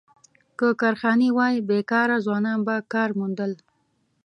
که 0.57 0.67
کارخانې 0.81 1.29
وای، 1.37 1.55
بېکاره 1.69 2.17
ځوانان 2.25 2.59
به 2.67 2.75
کار 2.93 3.09
موندل. 3.19 3.51